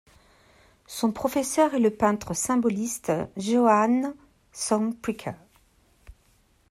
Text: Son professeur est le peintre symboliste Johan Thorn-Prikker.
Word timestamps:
Son 0.87 1.11
professeur 1.11 1.75
est 1.75 1.79
le 1.79 1.91
peintre 1.95 2.33
symboliste 2.33 3.11
Johan 3.37 4.15
Thorn-Prikker. 4.51 5.35